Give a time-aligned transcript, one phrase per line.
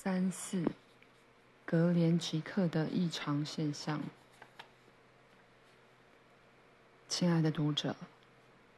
[0.00, 0.62] 三四，
[1.66, 4.00] 格连吉克的异常现象。
[7.08, 7.96] 亲爱的读者，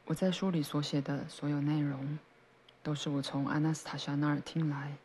[0.05, 2.17] 我在书里所写的所有内容，
[2.81, 4.97] 都是我从阿纳斯塔夏那儿听来，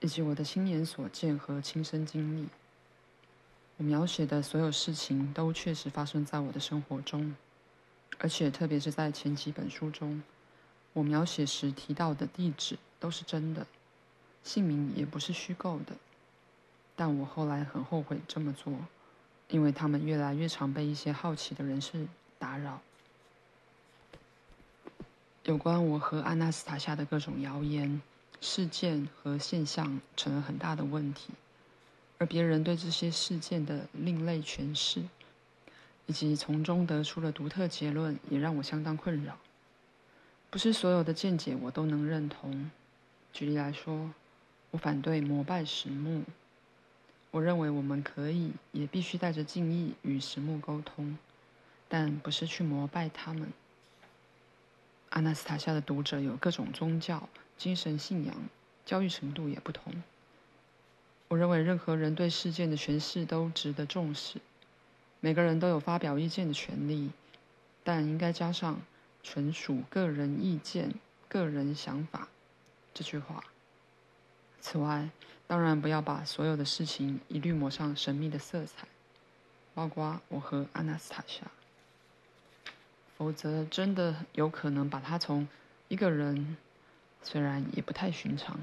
[0.00, 2.48] 以及我的亲眼所见和亲身经历。
[3.76, 7.36] 我描写的所有事情都确实发生在我的生活中，
[8.18, 10.20] 而且特别是在前几本书中，
[10.92, 13.64] 我描写时提到的地址都是真的。
[14.46, 15.96] 姓名也不是虚构的，
[16.94, 18.72] 但我后来很后悔这么做，
[19.48, 22.06] 因为他们越来越常被一些好奇的人士
[22.38, 22.80] 打扰。
[25.42, 28.00] 有关我和阿纳斯塔夏的各种谣言、
[28.40, 31.30] 事件和现象成了很大的问题，
[32.18, 35.02] 而别人对这些事件的另类诠释，
[36.06, 39.36] 以及从中得出的独特结论，也让我相当困扰。
[40.50, 42.70] 不是所有的见解我都能认同。
[43.32, 44.10] 举例来说，
[44.76, 46.22] 我反对膜拜石木。
[47.30, 51.16] 我认为我们可以，也必须带着敬意与石木沟通，
[51.88, 53.50] 但不是去膜拜他们。
[55.08, 58.34] 阿纳斯塔夏的读者有各种宗教、精神信仰，
[58.84, 60.02] 教育程度也不同。
[61.28, 64.42] 我认为任何人对事件的诠释都值得重视，
[65.20, 67.12] 每个人都有发表意见的权利，
[67.82, 68.82] 但应该加上
[69.24, 70.92] “纯属个人意见、
[71.30, 72.28] 个人想法”
[72.92, 73.42] 这句话。
[74.68, 75.08] 此外，
[75.46, 78.88] 当然不要把所有的事情一律抹上神秘的色彩，
[79.76, 81.42] 包括我和阿纳斯塔夏。
[83.16, 85.46] 否则，真的有可能把他从
[85.86, 86.56] 一个人，
[87.22, 88.58] 虽然也不太寻常，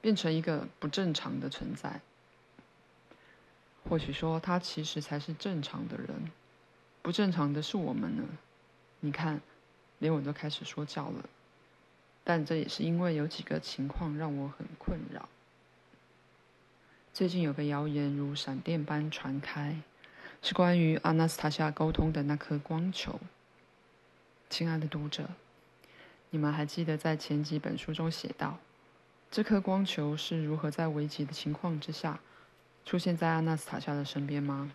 [0.00, 2.00] 变成一个不正常的存在。
[3.88, 6.32] 或许说，他其实才是正常的人，
[7.02, 8.24] 不正常的是我们呢？
[8.98, 9.40] 你看，
[10.00, 11.28] 连我都开始说教了。
[12.24, 15.28] 但这也是因为有几个情况让我很困扰。
[17.12, 19.76] 最近有个谣言如闪电般传开，
[20.42, 23.20] 是关于阿纳斯塔夏沟通的那颗光球。
[24.50, 25.28] 亲爱的读者，
[26.30, 28.58] 你们还记得在前几本书中写到，
[29.30, 32.18] 这颗光球是如何在危急的情况之下
[32.84, 34.72] 出现在阿纳斯塔夏的身边吗？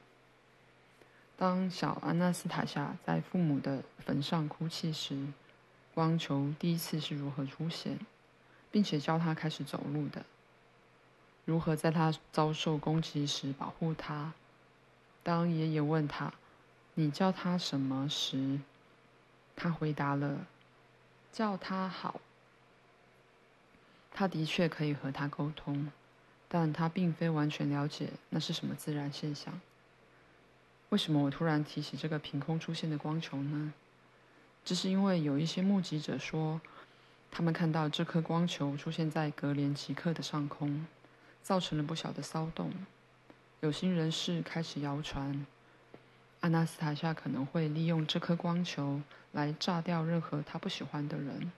[1.35, 5.17] 当小阿纳斯塔夏在父母的坟上哭泣时，
[5.99, 7.99] 光球第一次是如何出现，
[8.71, 10.23] 并且教他开始走路的？
[11.43, 14.31] 如何在他遭受攻击时保护他？
[15.23, 16.33] 当爷爷问他
[16.95, 18.61] “你叫他什么”时，
[19.57, 20.47] 他回答了
[21.33, 22.21] “叫他好”。
[24.13, 25.91] 他的确可以和他沟通，
[26.47, 29.59] 但他并非完全了解那是什么自然现象。
[30.87, 33.73] 为什么我突然提起这个凭空出现的光球呢？
[34.63, 36.61] 这是因为有一些目击者说，
[37.31, 40.85] 他们看到这颗光球出现在格连吉克的上空，
[41.41, 42.71] 造成了不小的骚动。
[43.61, 45.45] 有心人士开始谣传，
[46.41, 51.51] 阿纳斯塔夏可能会利用这颗光球来炸掉任何他不喜欢的人，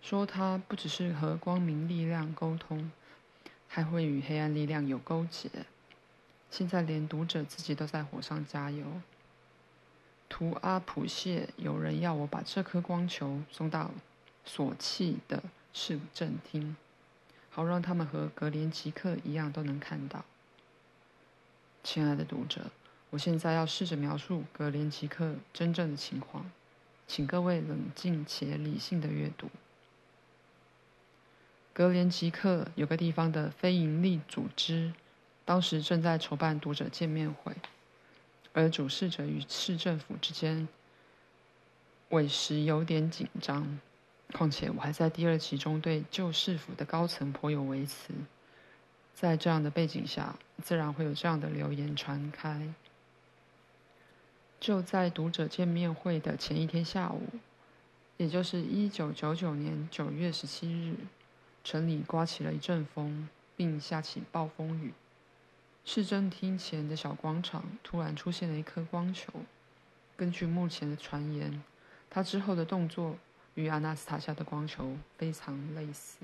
[0.00, 2.90] 说他不只是和光明力量沟通，
[3.66, 5.50] 还会与黑暗力量有勾结。
[6.50, 8.86] 现在连读者自己都在火上加油。
[10.28, 13.90] 图阿普谢，有人要我把这颗光球送到
[14.44, 16.76] 索契的市政厅，
[17.50, 20.24] 好让他们和格连吉克一样都能看到。
[21.82, 22.70] 亲爱的读者，
[23.10, 26.50] 我现在要试着描述格连吉克真正的情况，
[27.06, 29.48] 请各位冷静且理性的阅读。
[31.72, 34.92] 格连吉克有个地方的非营利组织，
[35.44, 37.54] 当时正在筹办读者见面会。
[38.58, 40.66] 而主事者与市政府之间，
[42.08, 43.78] 委实有点紧张。
[44.32, 48.12] 况且我还在第二期中对旧市府的高层颇有微词，
[49.14, 52.74] 在这样的背景下，自然会有这样的流言传开。
[54.58, 57.22] 就在读者见面会的前一天下午，
[58.16, 60.96] 也就是一九九九年九月十七日，
[61.62, 64.92] 城里刮起了一阵风，并下起暴风雨。
[65.90, 69.32] 市政厅前的小广场突然出现了一颗光球。
[70.18, 71.62] 根据目前的传言，
[72.10, 73.16] 他之后的动作
[73.54, 76.18] 与阿纳斯塔夏的光球非常类似。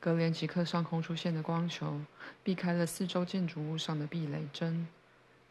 [0.00, 2.00] 格连吉克上空出现的光球
[2.42, 4.88] 避开了四周建筑物上的避雷针，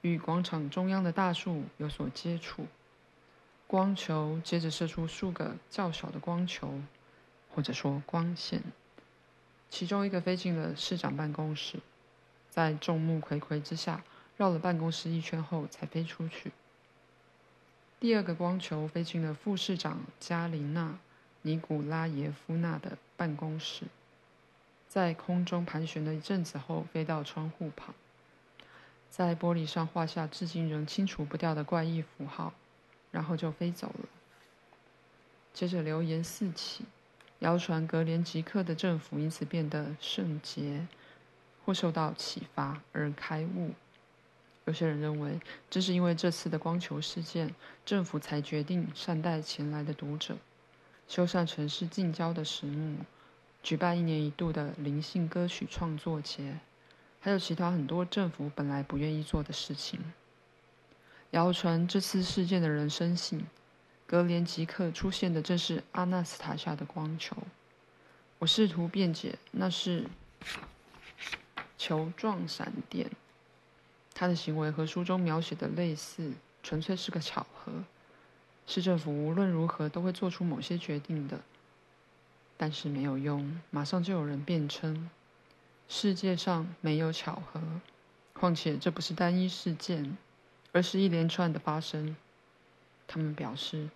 [0.01, 2.65] 与广场中央的大树有所接触。
[3.67, 6.81] 光球接着射出数个较小的光球，
[7.53, 8.63] 或者说光线。
[9.69, 11.79] 其中一个飞进了市长办公室，
[12.49, 14.03] 在众目睽睽之下
[14.37, 16.51] 绕了办公室一圈后才飞出去。
[17.99, 20.89] 第二个光球飞进了副市长加琳娜·
[21.41, 23.85] 尼古拉耶夫娜的办公室。
[24.87, 27.93] 在空中盘旋了一阵子后，飞到窗户旁，
[29.09, 32.53] 在玻璃上画下至今仍清除不掉的怪异符号，
[33.11, 34.07] 然后就飞走了。
[35.53, 36.85] 接着流言四起，
[37.39, 40.87] 谣传格连吉克的政府因此变得圣洁，
[41.65, 43.71] 或受到启发而开悟。
[44.63, 45.39] 有些人认为，
[45.69, 47.53] 正是因为这次的光球事件，
[47.85, 50.37] 政府才决定善待前来的读者，
[51.07, 52.97] 修缮城市近郊的石墓，
[53.61, 56.57] 举办一年一度的灵性歌曲创作节，
[57.19, 59.99] 还有其他很多政府本来不愿意做的事情。
[61.31, 63.45] 谣传这次事件的人深信。
[64.07, 67.35] 格连吉克出现的正是阿纳斯塔夏的光球。
[68.39, 70.07] 我试图辩解，那是
[71.77, 73.09] 球状闪电。
[74.13, 77.71] 他的行为和书中描写的类似，纯粹是个巧合。
[78.67, 81.39] 市政府无论如何都会做出某些决定的，
[82.57, 85.09] 但是没有用，马上就有人辩称，
[85.89, 87.61] 世界上没有巧合，
[88.33, 90.17] 况且这不是单一事件，
[90.71, 92.15] 而是一连串的发生。
[93.07, 93.89] 他们表示，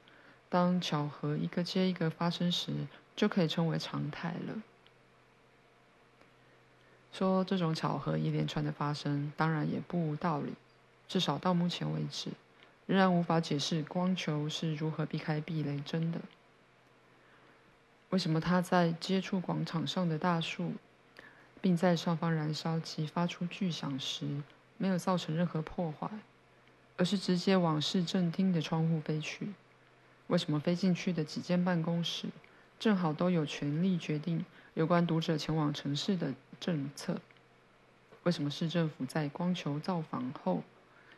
[0.50, 2.74] 当巧合一个接一个发生时，
[3.16, 4.62] 就可以称为常态了。
[7.14, 10.54] 说这种巧合一连串的发生，当然也不无道理。
[11.08, 12.32] 至少到目前为止，
[12.86, 16.20] 仍然无法解释光球是如何避开避雷针的。
[18.10, 20.74] 为什么它在接触广场上的大树，
[21.62, 24.42] 并在上方燃烧及发出巨响时，
[24.78, 26.10] 没有造成任何破坏？
[26.98, 29.50] 而是直接往市政厅的窗户飞去。
[30.30, 32.28] 为什么飞进去的几间办公室，
[32.80, 34.46] 正好都有权利决定
[34.76, 37.20] 有关读者前往城市的政策？
[38.22, 40.62] 为什么市政府在光球造访后，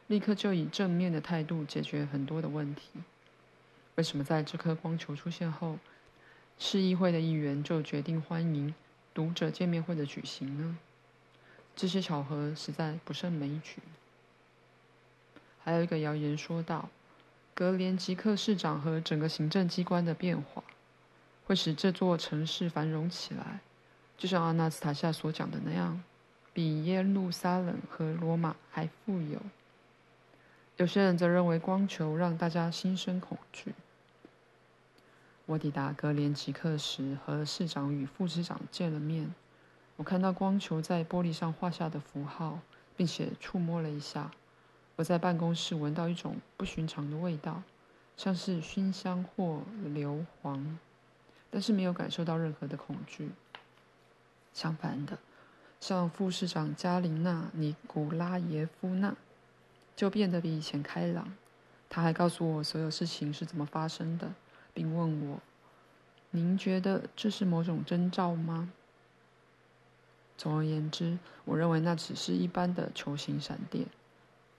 [0.07, 2.87] 立刻就以正面的态度解决很多的问题？
[3.95, 5.77] 为什么在这颗光球出现后，
[6.57, 8.73] 市议会的议员就决定欢迎
[9.13, 10.77] 读者见面会的举行呢？
[11.75, 13.81] 这些巧合实在不胜枚举。
[15.63, 16.89] 还有一个谣言说道：
[17.53, 20.63] 格连吉克市长和整个行政机关的变化，
[21.45, 23.59] 会使这座城市繁荣起来，
[24.17, 26.01] 就像阿纳斯塔夏所讲的那样，
[26.53, 29.39] 比耶路撒冷和罗马还富有。
[30.77, 33.75] 有些人则认为光球让大家心生恐惧。
[35.45, 39.35] 我抵达格连吉克时，和市长与副市长见了面。
[39.97, 42.59] 我看到光球在玻璃上画下的符号，
[42.95, 44.31] 并且触摸了一下。
[45.01, 47.63] 我在办公室闻到一种不寻常的味道，
[48.15, 49.63] 像是熏香或
[49.95, 50.63] 硫磺，
[51.49, 53.31] 但是没有感受到任何的恐惧。
[54.53, 55.17] 相反的，
[55.79, 59.15] 像副市长加琳娜·尼古拉耶夫娜
[59.95, 61.33] 就变得比以前开朗。
[61.89, 64.31] 他还告诉我所有事情是怎么发生的，
[64.71, 65.39] 并问我
[66.29, 68.71] ：“您觉得这是某种征兆吗？”
[70.37, 73.87] 总而言之，我认为那只是一般的球形闪电。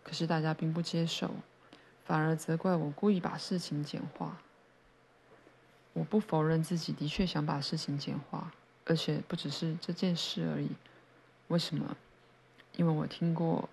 [0.03, 1.31] 可是大家并不接受，
[2.05, 4.39] 反而责怪我故意把事情简化。
[5.93, 8.53] 我不否认自己的确想把事情简化，
[8.87, 10.71] 而且不只是这件事而已。
[11.49, 11.97] 为什么？
[12.77, 13.69] 因为我听过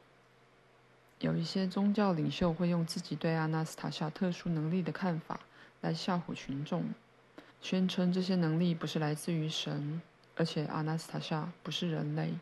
[1.19, 5.39] 有一些宗教领袖会用自己对阿纳斯塔夏特殊能力的看法
[5.79, 6.93] 来吓唬群众，
[7.61, 10.01] 宣称这些能力不是来自于神，
[10.35, 12.33] 而且阿纳斯塔夏不是人类。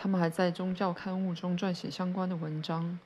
[0.00, 3.00] 他们还在宗教刊物中撰写相关的文章。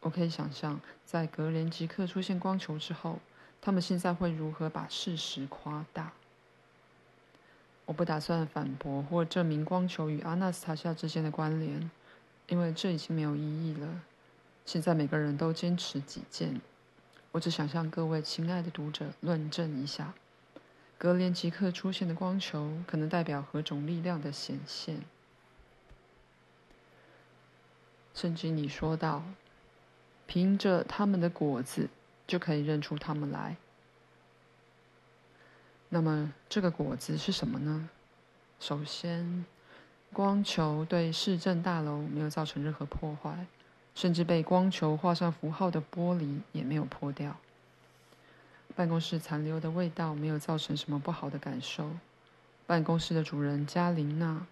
[0.00, 3.20] 我可以想象，在格连吉克出现光球之后，
[3.62, 6.12] 他们现在会如何把事实夸大。
[7.86, 11.90] 我不打算反驳或证明光球与阿纳斯塔夏之间的关联，
[12.48, 14.02] 因为这已经没有意义了。
[14.66, 16.60] 现在每个人都坚持己见。
[17.32, 20.12] 我只想向各位亲爱的读者论证一下，
[20.98, 25.00] 格连吉克出现的光球可能代表何种力量的显现。
[28.16, 29.22] 圣经里说道
[30.26, 31.90] ：“凭着他们的果子，
[32.26, 33.58] 就可以认出他们来。”
[35.90, 37.90] 那么，这个果子是什么呢？
[38.58, 39.44] 首先，
[40.14, 43.46] 光球对市政大楼没有造成任何破坏，
[43.94, 47.36] 甚至被光球画上符号的玻璃也没有破掉。
[48.74, 51.90] 办公室残留的味道没有造成什么不好的感受。
[52.66, 54.46] 办公室的主人加琳娜。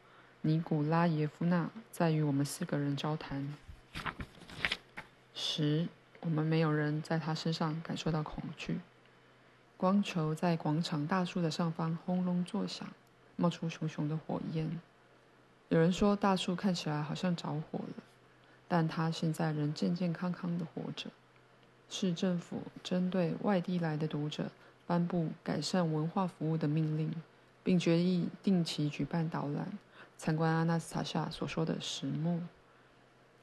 [0.47, 3.55] 尼古拉耶夫娜在与我们四个人交谈
[5.33, 5.89] 时，
[6.21, 8.79] 我们没有人在他身上感受到恐惧。
[9.79, 12.87] 光球在广场大树的上方轰隆作响，
[13.37, 14.79] 冒出熊熊的火焰。
[15.71, 18.03] 有人说大树看起来好像着火了，
[18.69, 21.09] 但它现在仍健健康康的活着。
[21.89, 24.51] 市政府针对外地来的读者
[24.87, 27.11] 颁布改善文化服务的命令，
[27.63, 29.73] 并决议定期举办导览。
[30.17, 32.43] 参观阿纳斯塔夏所说的石墓。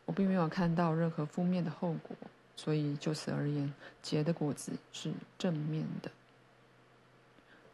[0.05, 2.15] 我并没有看到任何负面的后果，
[2.55, 6.11] 所以就此而言，结的果子是正面的。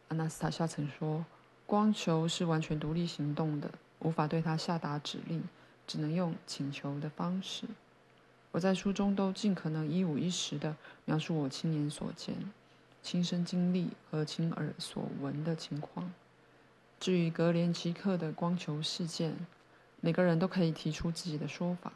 [0.08, 1.24] 阿纳斯塔夏曾说，
[1.66, 5.42] 光球是完全独立行动的，无法对它下达指令，
[5.86, 7.66] 只能用请求的方式。
[8.52, 12.34] 我在书中都尽可能一五一十地描述我亲眼所见、
[13.02, 16.12] 亲身经历和亲耳所闻的情况。
[17.00, 19.34] 至于格连奇克的光球事件，
[20.00, 21.92] 每个人都可以提出自己的说法，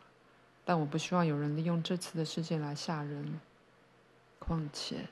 [0.64, 3.40] 但我不希望有人利用这次的事件来吓人。
[4.38, 5.08] 况且，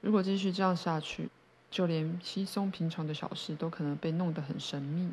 [0.00, 1.28] 如果继续这样下去，
[1.70, 5.12] 就连稀松平常的小事都可能被弄得很神秘。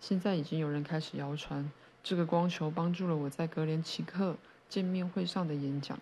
[0.00, 1.70] 现在已经有人开始谣传，
[2.02, 4.36] 这个光球帮助了我在格连奇克。
[4.68, 5.98] 见面会上的演讲，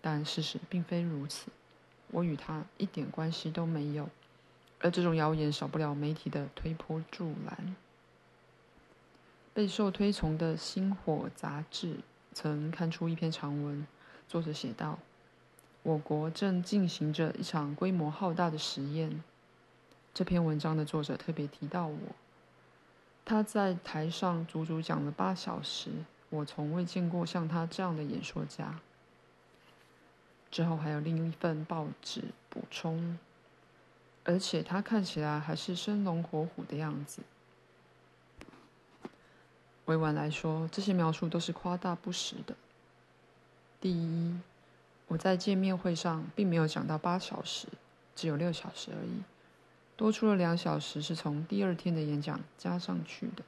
[0.00, 1.50] 但事实并非如此。
[2.12, 4.08] 我与他一点关系都没有，
[4.82, 7.74] 而这种谣言少不了媒体的推波助澜。
[9.54, 11.98] 备受推崇的《星火》杂志
[12.32, 13.86] 曾刊出一篇长文，
[14.26, 14.98] 作者写道
[15.84, 19.22] ：“我国正进行着一场规模浩大的实验。”
[20.12, 21.98] 这篇文章的作者特别提到我，
[23.24, 25.90] 他在台上足足讲了八小时。
[26.30, 28.80] 我从未见过像他这样的演说家。
[30.50, 33.18] 之后还有另一份报纸补充，
[34.24, 37.22] 而且他看起来还是生龙活虎的样子。
[39.86, 42.54] 委婉来说，这些描述都是夸大不实的。
[43.80, 44.38] 第一，
[45.08, 47.66] 我在见面会上并没有讲到八小时，
[48.14, 49.22] 只有六小时而已，
[49.96, 53.42] 多出了两小时是从第二天的演讲加上去的。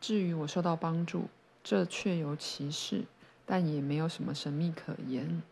[0.00, 1.28] 至于我受到帮助。
[1.66, 3.04] 这确有其事，
[3.46, 5.42] 但也没有什么神秘可言。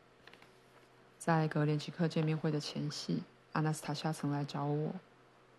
[1.18, 3.22] 在格连奇克见面会的前夕，
[3.52, 4.92] 阿纳斯塔夏曾来找我，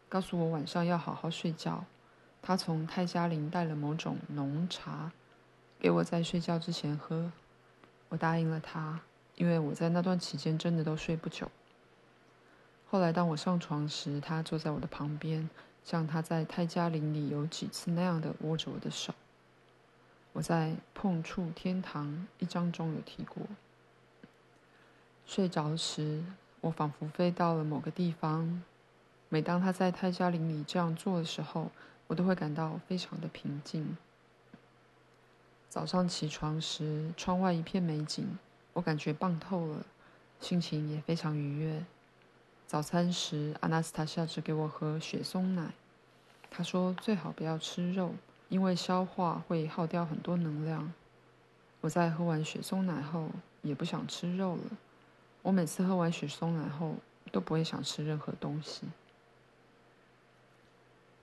[0.10, 1.86] 告诉我晚上要好好睡觉。
[2.42, 5.12] 他从泰加林带了某种浓茶，
[5.80, 7.32] 给我在睡觉之前喝。
[8.10, 9.00] 我答应了他，
[9.36, 11.50] 因为我在那段期间真的都睡不久。
[12.90, 15.50] 后来当我上床时，他坐在我的旁边，
[15.84, 19.14] 像他在泰加林里有几次那样的握着我的手。
[20.34, 22.08] 我在《碰触天堂》
[22.40, 23.48] 一章中有提过，
[25.26, 26.24] 睡着时，
[26.64, 28.64] 我仿佛飞到了某个地方。
[29.28, 31.70] 每当他在泰加林里这样做的时候，
[32.08, 33.98] 我都会感到非常的平静。
[35.70, 38.38] 早上起床时，窗外一片美景，
[38.74, 39.86] 我感觉棒透了，
[40.40, 41.84] 心情也非常愉悦。
[42.66, 45.74] 早餐时，阿纳斯塔夏只给我喝雪松奶，
[46.50, 48.16] 他说最好不要吃肉。
[48.50, 50.94] 因为消化会耗掉很多能量，
[51.82, 53.32] 我在喝完雪松奶后
[53.64, 54.62] 也不想吃肉了。
[55.44, 56.96] 我每次喝完雪松奶后
[57.32, 58.88] 都不会想吃任何东西。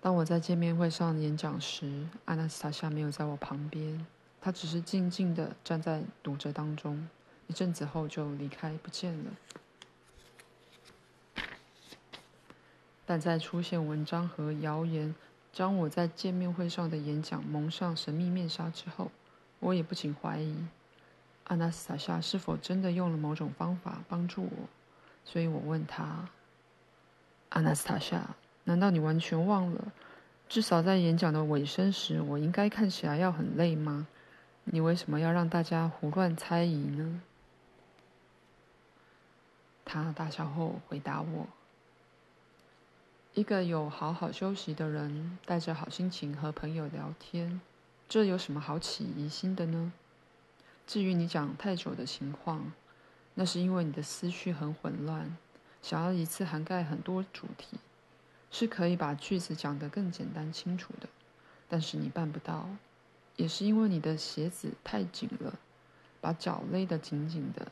[0.01, 4.07] 当我在见面会上演讲时，阿纳斯塔夏没有在我旁边，
[4.41, 7.09] 他只是静静的站在读者当中，
[7.49, 9.31] 一阵子后就离开不见了。
[13.05, 15.15] 但在出现文章和谣言。
[15.53, 19.11] 将我在见面会上的演讲蒙上神秘面纱之后，
[19.59, 20.65] 我也不禁怀疑，
[21.51, 24.69] 阿纳斯塔夏是否真的用了某种方法帮助我。
[25.25, 26.29] 所以我问他
[27.51, 29.93] ：“阿纳斯塔夏，难道你完全忘了，
[30.49, 34.07] 至少在演讲的尾声时，我应该看起来要很累吗？
[34.63, 37.21] 你为什么要让大家胡乱猜疑呢？”
[39.85, 41.49] 他大笑后回答我。
[43.35, 47.61] 一个有好好休息的人，带着好心情和朋友聊天，
[48.09, 49.93] 这有什么好起疑心的呢？
[50.91, 52.73] 至于你讲太久的情况，
[53.35, 55.37] 那是因为你的思绪很混乱，
[55.81, 57.79] 想要一次涵盖很多主题，
[58.51, 61.09] 是可以把句子讲得更简单清楚的，
[61.69, 62.69] 但是你办不到，
[63.37, 65.61] 也是因为你的鞋子太紧了，
[66.21, 67.71] 把脚勒得紧紧的，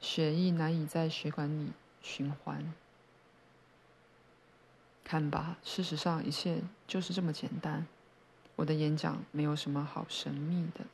[0.00, 1.70] 血液难以在血管里
[2.02, 2.74] 循环。
[5.04, 7.86] 看吧，事实上一切就是这么简单。
[8.56, 10.84] 我的演讲没有什么好神秘的。